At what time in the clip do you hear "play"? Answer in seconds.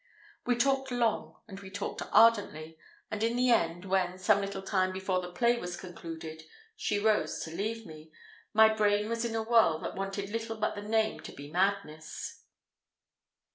5.31-5.59